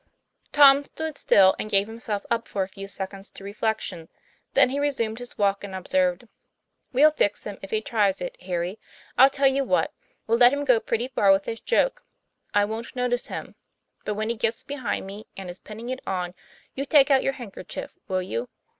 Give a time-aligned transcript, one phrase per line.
[0.51, 4.09] Tom stood still, and gave himself up for a few sec onds to reflection;
[4.55, 6.27] then he resumed his walk and observed:"
[6.91, 8.79] We'll fix him, if he tries it, Harry.
[9.15, 9.93] I'll tell you what:
[10.25, 12.01] we'll let him go pretty far with his joke.
[12.51, 13.53] I wont notice him.
[14.03, 16.33] But when he gets behind me, and is pinning it on,
[16.73, 18.49] you take out your handkerchief will you?